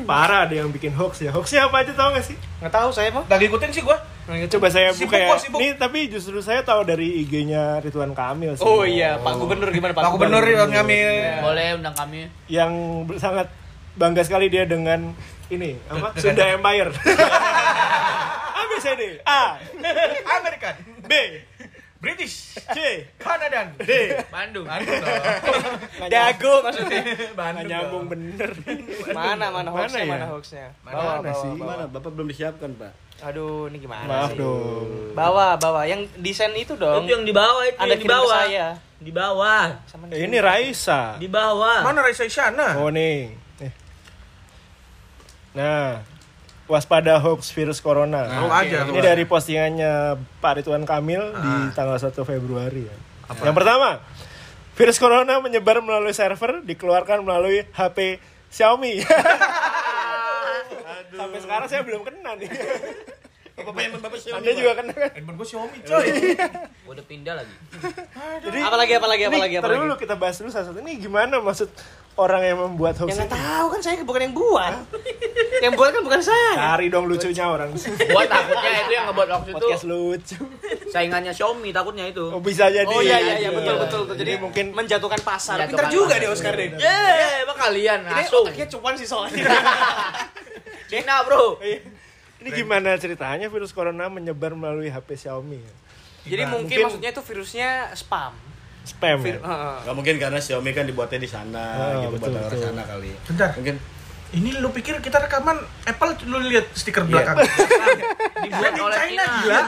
parah 0.06 0.46
ada 0.46 0.54
yang 0.54 0.70
bikin 0.70 0.94
hoax 0.94 1.26
ya. 1.26 1.34
Hoaxnya 1.34 1.66
apa 1.66 1.82
aja 1.82 1.92
tau 1.98 2.14
gak 2.14 2.22
sih? 2.22 2.38
Nggak 2.62 2.72
tahu 2.72 2.88
saya 2.94 3.10
mah. 3.10 3.26
lagi 3.26 3.50
ikutin 3.50 3.74
sih 3.74 3.82
gua 3.82 3.98
Coba 4.26 4.66
saya 4.66 4.90
Sibuk, 4.90 5.14
buka 5.14 5.16
ya. 5.22 5.28
Sibuk. 5.38 5.58
Nih 5.62 5.78
tapi 5.78 6.10
justru 6.10 6.42
saya 6.42 6.66
tahu 6.66 6.82
dari 6.82 7.22
IG-nya 7.22 7.78
Ridwan 7.78 8.10
Kamil 8.10 8.58
sih. 8.58 8.66
Oh 8.66 8.82
iya, 8.82 9.22
Pak 9.22 9.38
Gubernur 9.38 9.70
gimana 9.70 9.94
Pak? 9.94 10.02
Pak 10.02 10.12
Gubernur 10.18 10.42
yang 10.42 10.66
ngambil 10.66 11.10
Boleh 11.46 11.66
undang 11.78 11.94
kami. 11.94 12.26
Yang 12.50 12.72
sangat 13.22 13.46
bangga 13.94 14.26
sekali 14.26 14.50
dia 14.50 14.66
dengan 14.66 15.14
ini 15.46 15.78
apa 15.86 16.10
Sunda 16.18 16.42
Empire. 16.42 16.90
ABCD 18.50 19.02
A 19.30 19.62
American, 20.42 20.74
B 21.06 21.12
British, 21.96 22.58
C 22.74 22.78
Kanadan, 23.16 23.78
D 23.78 23.90
Bandung. 24.28 24.66
Bandung. 24.68 25.00
Dago 26.10 26.54
maksudnya. 26.66 27.02
Bandung 27.32 27.66
nyambung 27.66 28.04
bener. 28.10 28.50
Mana 29.14 29.48
mana 29.48 29.70
hoaxnya 29.72 30.02
ya? 30.02 30.10
mana 30.12 30.26
hoaxnya. 30.28 30.66
Mana 30.84 30.92
Bawa, 30.92 31.10
ada 31.18 31.30
bawa, 31.30 31.40
sih? 31.40 31.48
bawa. 31.48 31.56
Gimana? 31.56 31.84
Bapak 31.88 32.10
belum 32.12 32.26
disiapkan, 32.28 32.70
Pak. 32.76 33.05
Aduh, 33.16 33.72
ini 33.72 33.80
gimana 33.80 34.04
Maaf 34.04 34.30
sih? 34.32 34.38
dong. 34.38 35.16
Bawa, 35.16 35.56
bawa. 35.56 35.88
Yang 35.88 36.12
desain 36.20 36.52
itu 36.52 36.76
dong. 36.76 37.04
Itu 37.04 37.16
yang 37.16 37.24
di 37.24 37.32
bawah 37.32 37.64
itu 37.64 37.78
Anda 37.80 37.96
yang 37.96 38.02
di 38.02 38.08
bawah. 38.08 38.36
saya. 38.44 38.66
Di 38.96 39.12
bawah. 39.12 39.64
Sama 39.88 40.04
Eh, 40.12 40.24
Ini 40.24 40.38
Raisa. 40.38 41.16
Di 41.16 41.28
bawah. 41.28 41.80
Mana 41.80 42.04
Raisa 42.04 42.24
Isyana? 42.24 42.76
Oh 42.76 42.92
nih. 42.92 43.32
Eh. 43.60 43.72
Nah, 45.52 46.04
waspada 46.66 47.16
hoax 47.16 47.48
virus 47.50 47.80
corona. 47.80 48.28
Tahu 48.28 48.48
aja. 48.52 48.78
Ini 48.84 49.00
dari 49.00 49.24
postingannya 49.24 50.20
Pak 50.38 50.52
Ridwan 50.60 50.84
Kamil 50.84 51.22
di 51.32 51.52
tanggal 51.72 51.96
1 51.96 52.12
Februari 52.12 52.84
ya. 52.84 52.96
Yang 53.42 53.56
pertama, 53.56 54.00
virus 54.74 55.00
corona 55.00 55.40
menyebar 55.40 55.80
melalui 55.80 56.12
server 56.12 56.60
dikeluarkan 56.62 57.24
melalui 57.24 57.64
HP 57.72 58.20
Xiaomi. 58.48 59.00
Sampai 61.36 61.44
sekarang 61.44 61.68
saya 61.68 61.82
belum 61.82 62.00
kena 62.02 62.30
nih. 62.34 62.48
Bapak 63.56 63.72
yang 63.78 63.92
Bapak 63.96 64.18
siapa? 64.20 64.36
Anda 64.36 64.52
juga 64.52 64.72
kena 64.74 64.92
kan? 64.92 65.10
Handphone 65.12 65.36
gue 65.36 65.46
Xiaomi 65.46 65.78
coy. 65.82 66.06
Gua 66.84 66.92
udah 66.92 67.06
pindah 67.06 67.34
lagi. 67.34 67.54
Jadi 68.38 68.58
Apalagi 68.60 68.92
apalagi 68.94 69.22
apalagi 69.26 69.52
ntar 69.54 69.64
apalagi. 69.64 69.80
dulu 69.82 69.94
kita 69.96 70.14
bahas 70.14 70.36
dulu 70.36 70.50
satu-satu. 70.50 70.78
Ini 70.78 70.92
gimana 70.98 71.40
maksud 71.40 71.68
orang 72.16 72.42
yang 72.42 72.58
membuat 72.62 72.96
hoax 72.96 73.12
Yang 73.12 73.32
tahu 73.32 73.66
kan 73.68 73.80
saya 73.80 74.00
bukan 74.02 74.20
yang 74.22 74.34
buat. 74.34 74.72
yang 75.58 75.72
buat 75.72 75.88
kan 75.88 76.02
bukan 76.04 76.20
saya. 76.20 76.52
Cari 76.54 76.86
dong 76.88 77.08
lucunya 77.08 77.44
orang. 77.44 77.72
Gua 78.12 78.22
takutnya 78.24 78.70
itu 78.78 78.92
yang 78.92 79.04
ngebuat 79.08 79.28
hoax 79.30 79.42
itu 79.42 79.54
Podcast 79.56 79.84
lucu. 79.84 80.36
saingannya 80.86 81.32
Xiaomi 81.32 81.72
takutnya 81.72 82.04
itu. 82.06 82.24
Oh 82.28 82.40
bisa 82.40 82.68
jadi. 82.68 82.84
Oh 82.86 83.00
iya 83.00 83.16
iya 83.18 83.34
iya 83.36 83.36
Iya. 83.40 83.50
betul 83.50 83.74
betul 83.78 84.00
betul. 84.04 84.16
Jadi 84.16 84.32
Jadi 84.32 84.42
mungkin 84.44 84.64
menjatuhkan 84.76 85.20
pasar. 85.24 85.64
Pintar 85.64 85.88
juga 85.88 86.20
deh 86.20 86.28
Oscar 86.28 86.52
deh. 86.52 86.76
Emang 87.40 87.56
kalian 87.56 88.04
Ini 88.04 88.22
otaknya 88.28 88.68
cuman 88.68 88.92
sih 88.94 89.08
soalnya. 89.08 89.48
Cina, 90.86 91.22
Bro. 91.22 91.58
ini 92.36 92.48
gimana 92.52 92.94
ceritanya 92.94 93.46
virus 93.46 93.70
corona 93.70 94.06
menyebar 94.06 94.52
melalui 94.52 94.86
HP 94.86 95.16
Xiaomi? 95.18 95.58
ya? 95.58 95.74
Jadi 96.26 96.42
mungkin, 96.44 96.58
Mungkin- 96.60 96.82
maksudnya 96.84 97.10
itu 97.10 97.22
virusnya 97.22 97.68
spam. 97.92 98.34
Spam 98.82 99.18
Vir- 99.18 99.38
ya? 99.38 99.42
Heeh. 99.42 99.76
Gak 99.82 99.94
mungkin 99.94 100.14
karena 100.16 100.38
Xiaomi 100.38 100.70
kan 100.70 100.84
dibuatnya 100.84 101.18
di 101.18 101.26
sana, 101.26 101.64
Ah, 101.74 101.90
gitu 102.00 102.14
betul, 102.14 102.30
buat 102.30 102.38
orang 102.40 102.50
betul. 102.52 102.62
sana 102.64 102.82
kali. 102.84 103.10
Bentar. 103.24 103.50
Mungkin 103.54 103.76
Ini 104.28 104.58
lu 104.58 104.68
pikir 104.68 104.98
kita 104.98 105.18
rekaman 105.18 105.54
Apple 105.84 106.18
lu 106.26 106.42
lihat 106.42 106.66
stiker 106.72 107.02
Iya. 107.02 107.08
belakang. 107.08 107.36
Dibuat 108.44 108.72
Di 108.72 108.80
oleh 108.80 108.96
China, 109.00 109.22
Cina. 109.22 109.38
gila. 109.38 109.60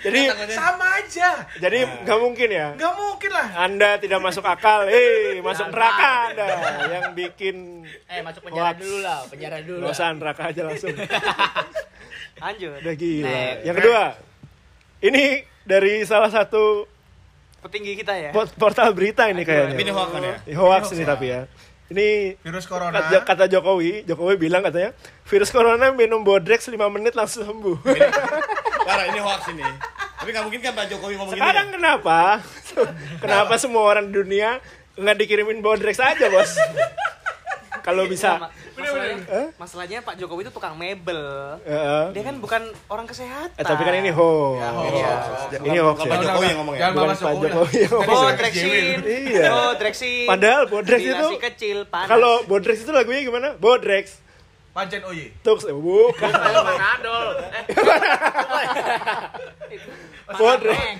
Jadi 0.00 0.20
Sama 0.50 0.86
aja. 0.94 1.28
jadi 1.54 1.78
nggak 2.00 2.18
mungkin 2.18 2.48
ya? 2.48 2.66
Gak 2.74 2.94
mungkin 2.94 3.30
lah. 3.30 3.46
Anda 3.58 3.90
tidak 3.96 4.20
masuk 4.20 4.42
akal, 4.42 4.88
eh 4.88 5.38
masuk 5.38 5.68
neraka 5.68 6.12
Anda 6.30 6.46
yang 6.90 7.04
bikin 7.12 7.84
Eh, 8.06 8.20
masuk 8.20 8.40
penjara 8.42 8.70
Hoax. 8.70 8.78
dulu 8.78 8.96
lah, 9.00 9.18
penjara 9.26 9.56
dulu. 9.60 9.78
lah. 9.78 9.88
dosa 9.90 10.04
neraka 10.10 10.42
aja 10.48 10.62
langsung. 10.62 10.94
Lanjut. 12.42 12.78
Udah 12.78 12.94
gila. 12.94 13.28
Next. 13.30 13.60
Yang 13.62 13.76
kedua, 13.78 14.02
ini 15.02 15.24
dari 15.62 15.94
salah 16.02 16.28
satu 16.28 16.88
Petinggi 17.60 17.96
kita 17.96 18.12
ya. 18.12 18.30
port- 18.30 18.52
portal 18.54 18.92
berita 18.92 19.24
ini 19.26 19.40
Tapi 19.40 19.72
ini 19.72 19.80
kayaknya. 19.80 19.92
hoax 19.94 20.08
kan 20.10 20.22
ya? 20.22 20.36
Hoax 20.54 20.82
ini 20.92 21.04
tapi 21.06 21.26
ya. 21.26 21.40
Ini 21.84 22.40
Virus 22.40 22.64
corona. 22.64 22.96
kata, 22.96 23.20
kata 23.22 23.44
Jokowi, 23.46 24.04
Jokowi 24.04 24.40
bilang 24.40 24.64
katanya 24.64 24.96
virus 25.24 25.52
corona 25.52 25.92
minum 25.92 26.24
bodrex 26.24 26.64
5 26.64 26.80
menit 26.88 27.12
langsung 27.12 27.44
sembuh. 27.44 27.76
Parah 28.80 29.04
ini 29.06 29.20
hoax 29.20 29.52
ini. 29.52 29.64
Tapi 30.16 30.28
gak 30.30 30.44
mungkin 30.48 30.60
kan 30.60 30.72
Pak 30.72 30.86
Jokowi 30.88 31.14
ngomong 31.14 31.36
Sekarang 31.36 31.66
gini. 31.68 31.74
kenapa? 31.76 32.40
kenapa 33.20 33.54
semua 33.56 33.84
orang 33.84 34.08
di 34.08 34.16
dunia 34.16 34.56
nggak 34.94 35.16
dikirimin 35.18 35.60
bodrex 35.60 36.00
aja 36.00 36.26
bos? 36.28 36.56
Kalau 37.82 38.08
bisa, 38.08 38.40
Ma- 38.40 38.48
masalahnya, 38.48 38.63
Eh? 39.24 39.46
masalahnya 39.54 39.98
Pak 40.00 40.14
Jokowi 40.16 40.46
itu 40.46 40.52
tukang 40.52 40.74
mebel. 40.74 41.22
Heeh. 41.62 42.04
Dia 42.12 42.22
kan 42.22 42.36
bukan 42.38 42.62
orang 42.88 43.06
kesehatan. 43.06 43.54
Eh, 43.56 43.64
tapi 43.64 43.82
kan 43.84 43.94
ini 43.94 44.10
hoax. 44.10 44.58
Ya, 44.58 44.68
hoax. 44.74 44.92
Iya. 44.94 45.58
Ini 45.62 45.78
hoax 45.80 45.96
Bukan. 45.98 46.10
Pak 46.10 46.18
Jokowi 46.22 46.46
yang 46.46 46.58
ngomong 46.60 46.74
ya. 46.74 46.86
Bukan 46.90 47.08
Pak 47.08 47.34
Jokowi. 47.38 47.76
Yang 47.78 47.92
ngomong. 47.92 48.28
Iya. 49.04 49.48
Oh, 49.54 49.72
Drexin. 49.78 50.26
Padahal 50.26 50.62
Bodrex 50.66 51.00
itu 51.04 51.26
kecil 51.38 51.78
panas. 51.86 52.08
kalau 52.10 52.42
bodrex 52.48 52.82
itu 52.82 52.90
lagunya 52.90 53.22
gimana? 53.22 53.48
Bodrex. 53.54 54.18
Pancen 54.74 55.06
Oye. 55.06 55.30
Tux, 55.46 55.62
eh, 55.70 55.70
bukan. 55.70 56.30
Panadol. 56.34 57.38
Eh, 57.38 57.62
Bodrex. 60.34 60.98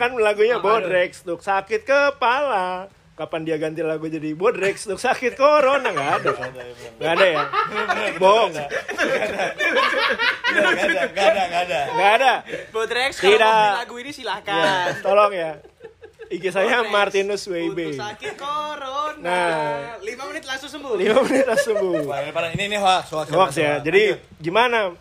Kan 0.00 0.10
lagunya 0.16 0.56
Bodrex 0.64 1.20
tuh 1.20 1.36
sakit 1.36 1.84
kepala. 1.84 2.88
Kapan 3.12 3.44
dia 3.44 3.60
ganti 3.60 3.84
lagu 3.84 4.08
jadi 4.08 4.32
Bodrex 4.32 4.88
tuh 4.88 4.96
sakit 4.96 5.36
corona 5.36 5.92
nggak 5.92 6.10
ada 6.16 6.30
kan? 6.32 6.50
Nggak 6.96 7.12
ada 7.12 7.26
ya? 7.28 7.44
Bohong. 8.16 8.52
Gak 8.56 8.72
ada, 10.56 11.04
gak 11.12 11.26
ada, 11.32 11.42
gak 11.44 11.62
ada. 11.68 11.80
Nggak 11.92 12.12
ada. 12.16 12.32
Bodrex 12.72 13.20
kalau 13.20 13.36
Tidak. 13.36 13.52
mau 13.52 13.80
lagu 13.84 13.94
ini 14.00 14.10
silakan. 14.16 14.56
Ya, 14.56 14.96
tolong 15.04 15.32
ya. 15.36 15.50
IG 16.32 16.44
saya 16.48 16.80
Bodrex. 16.80 16.92
Martinus 16.92 17.42
Untuk 17.44 17.76
WB. 17.76 17.78
sakit 18.00 18.34
corona. 18.40 19.20
Nah. 19.20 20.00
5 20.00 20.28
menit 20.32 20.44
langsung 20.48 20.70
sembuh. 20.72 20.94
5 20.96 21.24
menit 21.28 21.44
langsung 21.44 21.76
sembuh. 21.76 22.04
Ini 22.56 22.64
ini 22.64 22.78
hoax, 22.80 23.04
hoax. 23.12 23.26
Hoax 23.28 23.50
ya. 23.60 23.84
Jadi 23.84 24.16
gimana? 24.40 24.96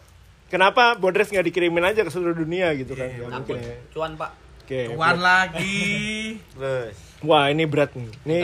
Kenapa 0.51 0.99
Bodrex 0.99 1.31
nggak 1.31 1.47
dikirimin 1.47 1.87
aja 1.87 2.03
ke 2.03 2.11
seluruh 2.11 2.35
dunia 2.35 2.75
gitu 2.75 2.91
kan? 2.91 3.07
Nggak 3.07 3.31
mungkin 3.39 3.55
ya. 3.55 3.75
Cuan, 3.95 4.11
Pak. 4.19 4.31
Oke. 4.67 4.81
Tuan 4.91 5.17
lagi. 5.23 5.79
Terus. 6.51 7.10
Wah 7.21 7.47
ini 7.47 7.63
berat 7.63 7.93
nih. 7.93 8.09
Ini. 8.23 8.37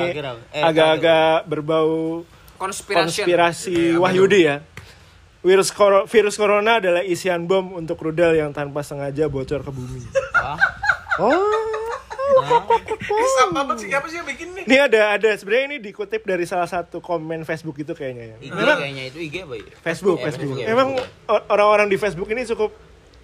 Eh, 0.52 0.62
agak-agak 0.62 1.46
berbau 1.46 2.22
Konspirasi. 2.56 3.22
konspirasi 3.24 3.78
Wahyudi 3.96 4.42
ya. 4.44 4.62
Virus, 5.40 5.70
koro- 5.70 6.06
virus 6.06 6.36
corona 6.36 6.78
adalah 6.78 7.02
isian 7.02 7.46
bom 7.46 7.74
untuk 7.74 7.98
rudal 8.00 8.34
yang 8.34 8.52
tanpa 8.52 8.82
sengaja 8.82 9.26
bocor 9.28 9.62
ke 9.62 9.72
bumi. 9.72 10.02
Ah. 10.34 10.58
Oh. 11.18 11.32
Siapa 13.08 13.56
apa 13.56 13.74
sih? 13.76 13.88
Siapa 13.88 14.06
sih 14.06 14.20
yang 14.20 14.28
bikin 14.28 14.48
nih? 14.52 14.64
Ini 14.68 14.78
ada 14.84 15.02
ada 15.16 15.30
sebenarnya 15.32 15.66
ini 15.68 15.78
dikutip 15.80 16.22
dari 16.22 16.44
salah 16.44 16.68
satu 16.68 17.00
komen 17.00 17.42
Facebook 17.42 17.78
itu 17.78 17.94
kayaknya 17.94 18.36
ya. 18.36 18.38
IG 18.40 18.52
Memang 18.52 18.78
kayaknya 18.78 19.04
itu 19.08 19.20
IG 19.22 19.36
apa 19.42 19.56
ya? 19.56 19.66
Facebook, 19.82 20.18
Ya, 20.18 20.24
Facebook. 20.28 20.58
Ya, 20.58 20.68
Memang 20.68 20.88
o- 21.26 21.46
orang-orang 21.48 21.88
di 21.88 21.96
Facebook 21.96 22.28
ini 22.28 22.44
cukup 22.44 22.76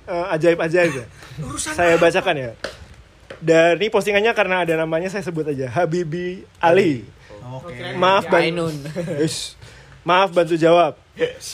eh, 0.05 0.25
ajaib-ajaib 0.31 0.93
ya. 0.95 1.05
Saya 1.57 1.95
bacakan 1.98 2.36
ya. 2.38 2.51
Dari 3.43 3.91
postingannya 3.91 4.31
karena 4.31 4.63
ada 4.63 4.79
namanya 4.79 5.12
saya 5.12 5.19
sebut 5.19 5.43
aja 5.51 5.67
Habibi 5.67 6.47
Ali. 6.63 7.03
Oke. 7.43 7.75
Maaf 8.00 8.31
Bang. 8.31 8.47
Ainun. 8.47 8.75
Ish. 9.27 9.59
Maaf 10.07 10.31
bantu 10.31 10.55
jawab. 10.55 10.95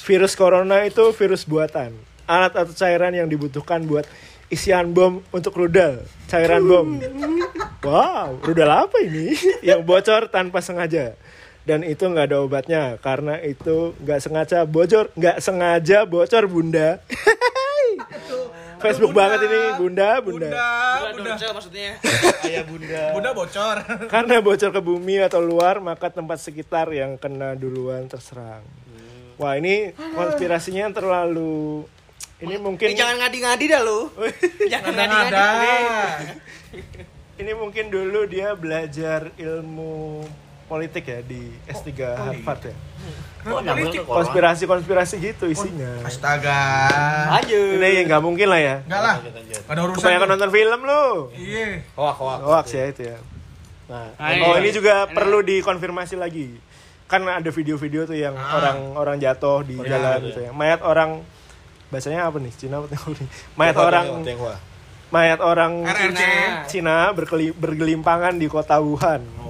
Virus 0.06 0.38
corona 0.38 0.86
itu 0.86 1.02
virus 1.18 1.46
buatan. 1.50 1.98
Alat 2.30 2.54
atau 2.54 2.74
cairan 2.78 3.14
yang 3.14 3.26
dibutuhkan 3.26 3.82
buat 3.90 4.06
isian 4.54 4.94
bom 4.94 5.22
untuk 5.34 5.58
rudal. 5.58 6.06
Cairan 6.30 6.66
bom. 6.66 6.98
Wow, 7.82 8.42
rudal 8.42 8.70
apa 8.70 9.02
ini? 9.02 9.34
yang 9.70 9.82
bocor 9.86 10.30
tanpa 10.30 10.62
sengaja. 10.62 11.18
Dan 11.66 11.86
itu 11.86 12.02
nggak 12.02 12.34
ada 12.34 12.38
obatnya 12.42 12.98
karena 12.98 13.38
itu 13.46 13.94
nggak 14.02 14.20
sengaja 14.26 14.66
bocor, 14.66 15.14
nggak 15.14 15.38
sengaja 15.38 16.06
bocor 16.10 16.50
bunda. 16.50 16.98
Facebook 18.84 19.12
Bunda. 19.12 19.22
banget 19.28 19.40
ini 19.46 19.60
bunda, 19.76 20.10
bunda. 20.24 20.48
Bunda, 20.50 20.70
Bunda 21.12 21.32
bunda. 21.36 21.48
Maksudnya. 21.54 21.92
Ayah 22.48 22.64
bunda. 22.64 23.02
Bunda 23.12 23.30
bocor. 23.36 23.78
Karena 24.14 24.36
bocor 24.40 24.70
ke 24.72 24.82
bumi 24.82 25.16
atau 25.20 25.42
luar, 25.44 25.84
maka 25.84 26.08
tempat 26.08 26.40
sekitar 26.40 26.88
yang 26.96 27.20
kena 27.20 27.54
duluan 27.60 28.08
terserang. 28.08 28.64
Wah, 29.40 29.56
ini 29.56 29.96
konspirasinya 29.96 30.92
terlalu 30.92 31.88
ini 32.40 32.56
mungkin 32.56 32.88
Ini 32.92 32.96
jangan 32.96 33.16
ngadi-ngadi 33.20 33.66
dah 33.68 33.82
lu. 33.84 34.00
jangan 34.72 34.92
ngadi-ngadi. 34.96 35.76
Ini 37.40 37.52
mungkin 37.56 37.88
dulu 37.88 38.28
dia 38.28 38.52
belajar 38.56 39.32
ilmu 39.36 40.24
politik 40.70 41.04
ya 41.04 41.20
di 41.20 41.50
S3 41.66 41.90
Harvard 42.14 42.62
ya. 42.64 42.76
Oh, 43.42 43.58
corona. 43.58 43.74
Konspirasi-konspirasi 44.06 45.16
gitu 45.18 45.50
isinya. 45.50 46.06
Astaga. 46.06 46.60
Lanjut. 47.34 47.82
Ini 47.82 48.06
nggak 48.06 48.22
mungkin 48.22 48.48
lah 48.48 48.62
ya. 48.62 48.76
Enggak 48.86 49.02
lah. 49.02 49.16
Ada 49.66 49.80
urusan. 49.82 49.98
Kebanyakan 49.98 50.28
nonton 50.30 50.50
film 50.52 50.80
lu. 50.86 51.06
Iya. 51.34 51.82
Hoax, 51.98 52.16
hoax. 52.16 52.40
Hoax 52.44 52.66
ya 52.70 52.84
itu 52.86 53.02
ya. 53.04 53.18
Nah, 53.90 54.06
Nah, 54.14 54.46
oh 54.46 54.56
ini- 54.56 54.70
juga 54.70 55.10
perlu 55.10 55.42
dikonfirmasi 55.42 56.14
lagi. 56.14 56.62
Kan 57.10 57.26
ada 57.26 57.50
video-video 57.50 58.06
tuh 58.06 58.14
yang 58.14 58.38
orang-orang 58.38 59.18
jatuh 59.18 59.66
di 59.66 59.74
jalan 59.80 60.22
gitu 60.24 60.46
ya. 60.46 60.52
Mayat 60.54 60.86
orang 60.86 61.26
bacanya 61.90 62.30
apa 62.30 62.38
nih? 62.38 62.54
Cina 62.54 62.78
apa 62.78 62.86
Tiongkok 62.86 63.18
nih? 63.18 63.30
Mayat 63.58 63.76
orang 63.76 64.06
Tionghoa. 64.22 64.56
mayat 65.10 65.40
orang 65.42 65.90
RRC. 65.90 66.22
Cina 66.70 67.10
berkeli- 67.10 67.50
bergelimpangan 67.50 68.38
di 68.38 68.46
kota 68.46 68.78
Wuhan. 68.78 69.26
Oh. 69.42 69.49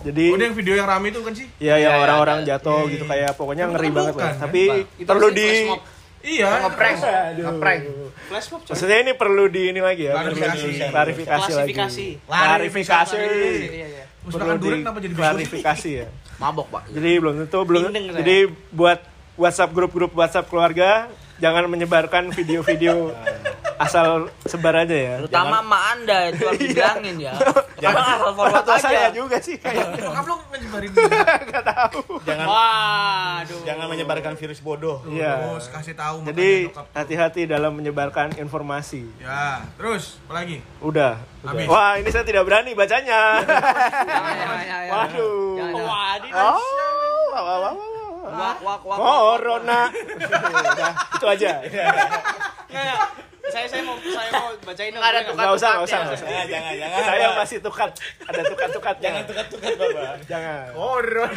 Jadi 0.00 0.24
Oh, 0.28 0.38
yang 0.38 0.54
video 0.54 0.74
yang 0.74 0.86
rame 0.86 1.06
itu 1.08 1.20
kan 1.20 1.32
sih? 1.32 1.46
ya 1.58 1.74
yang 1.74 1.94
Iya, 1.94 2.02
orang-orang 2.02 2.38
iya. 2.38 2.46
jatuh 2.54 2.80
Iya, 2.80 2.92
gitu 2.92 3.04
iya. 3.04 3.10
kayak 3.10 3.30
pokoknya 3.34 3.64
Tapi 3.64 3.72
ngeri 3.72 3.88
banget 3.90 4.14
lah. 4.14 4.22
kan? 4.24 4.34
Tapi 4.38 4.62
Itu 4.96 5.08
perlu 5.08 5.28
di. 5.30 5.48
Iya. 6.18 6.50
Ngeprank. 6.60 6.96
Ngeprank. 7.38 7.80
Flash 8.28 8.46
mob. 8.50 8.60
Maksudnya 8.64 8.98
ini 9.00 9.12
perlu 9.14 9.44
di 9.46 9.62
ini 9.68 9.80
lagi 9.80 10.02
ya, 10.04 10.12
Klarifikasi. 10.14 10.68
klarifikasi 10.90 11.50
lagi. 11.52 11.72
Klarifikasi. 12.26 13.16
Iya, 13.16 13.86
iya. 13.86 14.04
Musnahkan 14.20 14.58
Perlu 14.58 14.98
di 15.00 15.08
klarifikasi 15.14 15.90
ya. 15.94 16.06
Mabok, 16.42 16.66
Pak. 16.68 16.82
Jadi 16.90 17.10
belum 17.18 17.34
tentu 17.42 17.58
belum. 17.64 17.82
Jadi 17.90 18.36
buat 18.70 18.98
WhatsApp 19.34 19.70
grup-grup 19.70 20.12
WhatsApp 20.14 20.46
keluarga 20.46 21.06
jangan 21.38 21.70
menyebarkan 21.70 22.34
video-video 22.34 23.14
asal 23.78 24.06
sebar 24.42 24.74
aja 24.74 24.92
ya. 24.92 25.14
Terutama 25.22 25.62
emak 25.62 25.82
Anda 25.94 26.18
itu 26.28 26.42
harus 26.44 26.60
dibilangin 26.66 27.16
ya. 27.18 27.34
Jangan 27.82 28.02
asal 28.02 28.30
forward 28.34 28.58
Atau 28.58 28.74
saya 28.76 29.08
aja. 29.08 29.14
juga 29.14 29.38
sih 29.38 29.54
kayaknya. 29.56 30.02
Bokap 30.10 30.24
lu 30.26 30.34
nyebarin 30.58 30.90
Enggak 31.46 31.64
tahu. 31.72 32.00
Jangan 32.26 32.46
Waduh. 32.46 33.60
jangan 33.62 33.86
menyebarkan 33.86 34.32
virus 34.34 34.58
bodoh. 34.58 34.98
Iya. 35.06 35.32
Terus 35.54 35.64
kasih 35.70 35.94
tahu 35.94 36.16
Jadi 36.26 36.50
hati-hati 36.92 37.42
dalam 37.46 37.72
menyebarkan 37.72 38.34
informasi. 38.34 39.06
Ya, 39.18 39.62
terus 39.78 40.18
apa 40.26 40.42
lagi? 40.42 40.58
Udah. 40.78 41.22
udah. 41.40 41.54
Habis. 41.54 41.66
Wah, 41.70 41.92
ini 41.96 42.08
saya 42.10 42.26
tidak 42.26 42.42
berani 42.42 42.74
bacanya. 42.74 43.40
Jangan, 43.40 44.34
jangan, 44.34 44.58
jangan. 44.60 44.90
Waduh. 44.90 45.54
Jangan, 45.54 45.72
jangan. 45.72 45.86
Wadidaw. 45.88 46.50
Oh, 46.50 46.60
wah, 47.30 47.42
wah, 47.42 47.58
wah, 47.62 47.72
wah. 47.72 47.74
Wak, 48.28 48.58
wak, 48.60 48.80
wak. 48.84 48.96
Corona. 48.98 49.80
Udah, 49.88 50.92
itu 51.16 51.26
aja. 51.26 51.52
Nggak, 51.64 52.82
nggak. 52.84 53.00
Saya 53.58 53.66
saya 53.74 53.82
mau 53.82 53.98
saya 53.98 54.30
mau 54.38 54.54
bacain 54.62 54.94
dong. 54.94 55.02
Ada 55.02 55.18
boleh 55.18 55.34
Enggak 55.34 55.50
usah, 55.58 55.70
enggak 55.74 55.88
usah, 55.90 55.98
enggak 55.98 56.14
usah. 56.14 56.28
Jangan, 56.30 56.46
jangan, 56.46 56.74
jangan. 56.78 57.02
Saya 57.02 57.26
masih 57.34 57.58
tukat. 57.58 57.90
Ada 58.22 58.42
tukat-tukat. 58.46 58.96
jangan 59.04 59.22
tukat-tukat, 59.26 59.72
Bapak. 59.74 60.14
Jangan. 60.30 60.66
Horor. 60.78 61.30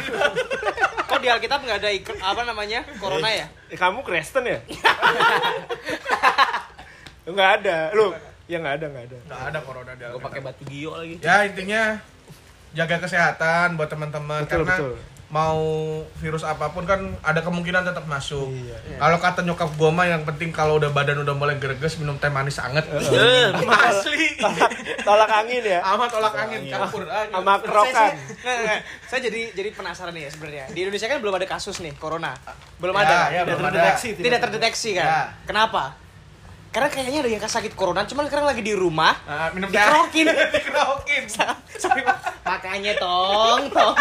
Kok 1.10 1.18
di 1.18 1.28
Alkitab 1.34 1.60
nggak 1.66 1.78
ada 1.82 1.90
apa 2.22 2.42
namanya? 2.46 2.80
Corona 3.02 3.26
ya? 3.26 3.46
Eh, 3.74 3.78
kamu 3.78 4.06
Kristen 4.06 4.46
ya? 4.46 4.62
Enggak 7.26 7.50
ada. 7.62 7.90
Lu, 7.90 8.14
ya 8.50 8.58
enggak 8.62 8.74
ada, 8.82 8.86
enggak 8.90 9.04
ada. 9.10 9.16
Enggak 9.26 9.42
ada 9.50 9.58
corona 9.62 9.92
dia. 9.94 10.08
Gue 10.10 10.22
pakai 10.22 10.40
batu 10.42 10.62
gio 10.66 10.98
lagi. 10.98 11.14
Ya, 11.22 11.46
intinya 11.46 11.82
jaga 12.74 12.96
kesehatan 12.98 13.78
buat 13.78 13.86
teman-teman 13.90 14.42
Betul, 14.42 14.66
karena 14.66 14.74
betul. 14.74 14.92
Mau 15.32 15.64
virus 16.20 16.44
apa 16.44 16.68
pun 16.68 16.84
kan 16.84 17.00
ada 17.24 17.40
kemungkinan 17.40 17.82
tetap 17.82 18.04
masuk. 18.04 18.52
Iya. 18.52 19.00
Kalau 19.00 19.16
kata 19.16 19.40
nyokap 19.40 19.72
gua 19.74 19.88
mah 19.88 20.04
yang 20.04 20.28
penting 20.28 20.52
kalau 20.52 20.76
udah 20.76 20.92
badan 20.92 21.24
udah 21.24 21.32
mulai 21.32 21.56
greges 21.56 21.96
minum 21.96 22.20
teh 22.20 22.28
manis 22.28 22.60
anget. 22.60 22.84
Eh, 22.84 23.48
Asli. 23.64 24.36
Tolak 25.08 25.32
angin 25.32 25.64
ya. 25.64 25.80
Amat 25.88 26.12
tolak 26.12 26.36
angin 26.36 26.68
campur. 26.68 27.08
Ah, 27.08 27.24
Sama 27.26 27.48
Saya, 27.48 27.64
kerokan. 27.64 28.12
saya, 29.08 29.20
jadi 29.24 29.40
jadi 29.50 29.68
penasaran 29.72 30.12
nih 30.12 30.28
ya 30.28 30.30
sebenarnya. 30.30 30.64
Di 30.68 30.78
Indonesia 30.84 31.08
kan 31.08 31.18
belum 31.18 31.34
ada 31.34 31.46
kasus 31.48 31.80
nih 31.80 31.96
corona. 31.96 32.36
Belum 32.76 32.92
Ya, 32.92 33.00
ada. 33.00 33.18
ya, 33.32 33.40
Tidak 33.40 33.44
belum 33.48 33.60
ada. 33.64 33.72
terdeteksi. 33.72 34.08
Tidak 34.14 34.38
terdeteksi 34.38 34.90
kan? 34.94 35.06
Ya. 35.06 35.20
Kenapa? 35.48 35.96
Karena 36.68 36.88
kayaknya 36.88 37.20
ada 37.20 37.30
yang 37.30 37.40
sakit 37.42 37.72
corona, 37.72 38.04
cuman 38.04 38.28
sekarang 38.28 38.48
lagi 38.48 38.60
di 38.60 38.72
rumah. 38.72 39.12
Ah, 39.24 39.48
minum 39.52 39.68
teh. 39.68 39.76
Dikerokin. 39.76 40.24
Dikerokin. 40.56 41.22
Sorry, 41.74 42.00
Pak. 42.00 42.16
makanya 42.48 42.92
tong, 42.96 43.68
tong. 43.72 43.96